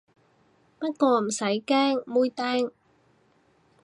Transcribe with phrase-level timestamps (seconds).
[0.79, 2.71] 不過唔使驚，妹釘